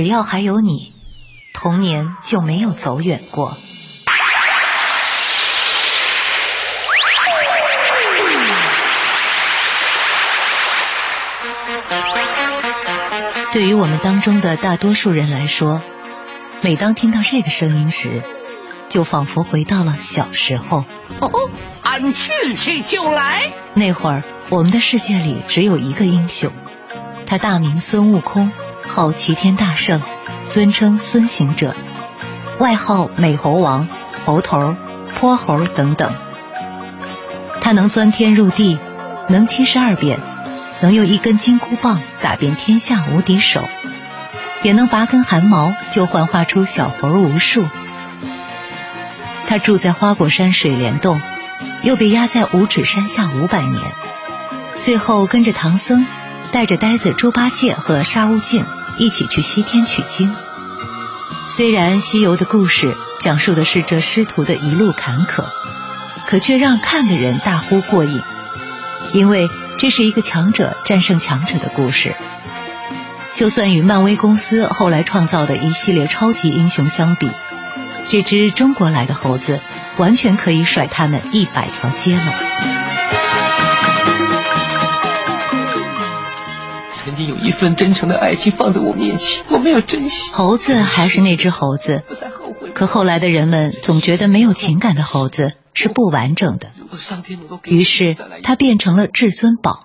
[0.00, 0.94] 只要还有你，
[1.52, 3.58] 童年就没有走远过。
[13.52, 15.82] 对于我们当中的大多数人来说，
[16.62, 18.22] 每当听到这个声音时，
[18.88, 20.86] 就仿佛回到了小时候。
[21.20, 21.50] 哦，
[21.82, 23.52] 俺去去就来。
[23.74, 26.50] 那会儿，我们的世界里只有一个英雄，
[27.26, 28.50] 他大名孙悟空，
[28.90, 30.02] 号齐天大圣，
[30.48, 31.76] 尊称孙行者，
[32.58, 33.88] 外号美猴王、
[34.26, 34.74] 猴头、
[35.14, 36.12] 泼猴等等。
[37.60, 38.78] 他能钻天入地，
[39.28, 40.18] 能七十二变。
[40.82, 43.68] 能用一根金箍棒打遍天下无敌手，
[44.62, 47.68] 也能拔根汗毛就幻化出小猴无数。
[49.46, 51.20] 他住在花果山水帘洞，
[51.82, 53.82] 又被压在五指山下五百年，
[54.78, 56.06] 最后跟着唐僧，
[56.50, 58.64] 带着呆子猪八戒和沙悟净
[59.00, 60.34] 一起去西天取经。
[61.46, 65.46] 虽然西游的故事讲述的是这师徒的一路坎坷，
[66.26, 68.22] 可却让看的人大呼过瘾，
[69.12, 69.48] 因为。
[69.78, 72.14] 这是一个强者战胜强者的故事。
[73.32, 77.30] 就算与漫威公司后来创造的一系列超级英雄相比，
[78.06, 79.58] 这只中国来的猴子
[79.96, 82.79] 完全可以甩他们一百条街了。
[87.10, 90.30] 曾经有一份真诚的爱情放在我面前，我没有珍惜。
[90.32, 92.04] 猴子还是那只猴子，
[92.72, 96.70] 可后来的人们总觉得没有情感的猴子是不完整的。
[97.64, 99.80] 于是，它变成了至尊宝。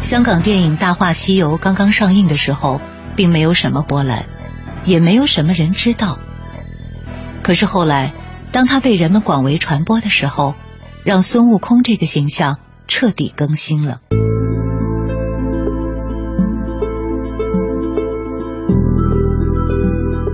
[0.00, 2.80] 香港电影《大话西游》刚刚上映的时候，
[3.14, 4.24] 并没有什么波澜，
[4.84, 6.18] 也没有什么人知道。
[7.44, 8.12] 可是后来，
[8.50, 10.56] 当它被人们广为传播的时候，
[11.04, 14.00] 让孙悟空这个形象彻底更新了。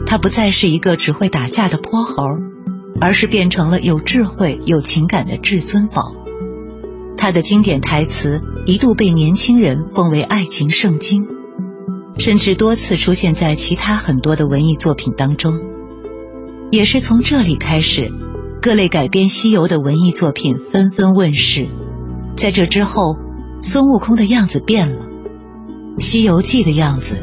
[0.07, 2.23] 他不再是一个只会打架的泼猴。
[2.99, 6.15] 而是变成了有智慧、有情感的至尊宝。
[7.19, 11.29] 他的经典台词一度被年轻人奉为爱情圣经，
[12.17, 15.61] 甚至多次出现在其他很多的文艺作品当中。
[16.71, 18.11] 也是从这里开始，
[18.63, 21.69] 各类改编西游的文艺作品纷纷问世。
[22.35, 23.19] 在这之后，
[23.61, 25.05] 孙悟空的样子变了，
[26.01, 27.19] 《西游记》的样子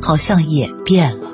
[0.00, 1.33] 好像也变了。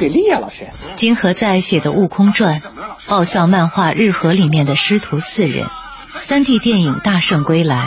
[0.00, 0.66] 不给力啊，老师！
[0.96, 2.60] 金河在写的《悟空传》、
[3.06, 5.66] 爆笑漫画《日和》里面的师徒四人，
[6.06, 7.84] 三 D 电影《大圣归来》，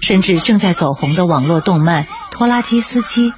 [0.00, 3.30] 甚至正在走红的网络动漫《拖拉机司机》，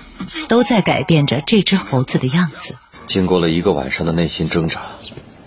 [0.49, 2.75] 都在改变着这只猴子的样子。
[3.05, 4.81] 经过了一个晚上的内心挣扎，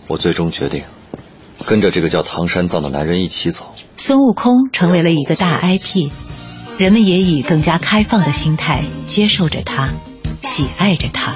[0.07, 0.83] 我最终决定
[1.65, 3.73] 跟着这个叫唐三藏的男人一起走。
[3.95, 6.11] 孙悟空成为了一个大 IP，
[6.77, 9.89] 人们也以更加开放的心态接受着他。
[10.41, 11.33] 喜爱着他。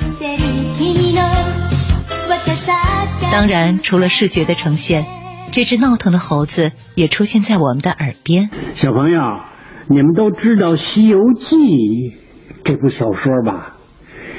[3.37, 5.05] 当然，除了视觉的呈现，
[5.51, 8.49] 这只闹腾的猴子也出现在我们的耳边。
[8.73, 9.19] 小朋友，
[9.87, 11.55] 你们都知道《西游记》
[12.63, 13.75] 这部小说吧？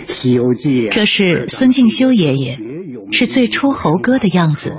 [0.13, 2.59] 《西游记》这是孙敬修爷爷，
[3.13, 4.79] 是最初猴哥的样子。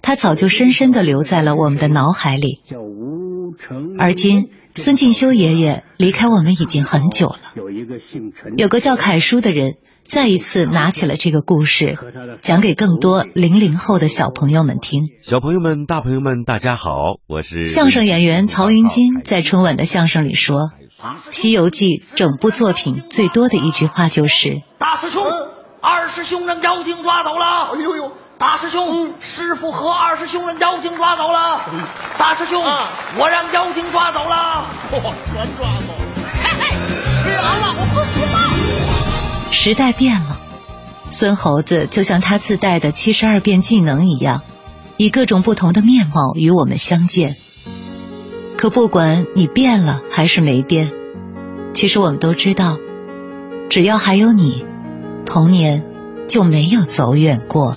[0.00, 2.62] 他早就深深地留在了我们的脑海里。
[3.98, 4.48] 而今。
[4.76, 7.40] 孙敬修爷爷离开我们已经很久了。
[8.56, 11.96] 有个叫凯叔的人，再一次拿起了这个故事，
[12.40, 15.04] 讲给更多零零后的小朋友们听。
[15.22, 19.22] 小朋友们、大朋友们，大家好，我是相声演员曹云金。
[19.22, 20.58] 在春晚的相声里说，
[21.30, 25.24] 《西游记》整部作品最多的一句话就是：“大师兄，
[25.80, 28.12] 二师兄让妖精抓走了。”哎呦呦！
[28.38, 31.60] 大师兄，师傅和二师兄让妖精抓走了。
[32.20, 32.62] 大师兄，
[33.18, 34.70] 我让妖精抓走了。
[34.90, 36.07] 全抓走。
[39.50, 40.40] 时代变了，
[41.10, 44.42] 孙猴子就像他自带的七十二变技能一样，
[44.96, 47.36] 以各种不同的面貌与我们相见。
[48.56, 50.92] 可不管你变了还是没变，
[51.74, 52.78] 其实我们都知道，
[53.68, 54.64] 只要还有你，
[55.26, 55.84] 童年
[56.28, 57.76] 就没有走远过。